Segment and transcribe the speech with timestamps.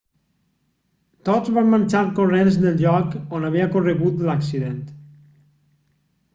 [1.29, 4.83] tots van marxar corrents del lloc on havia ocorregut l'accident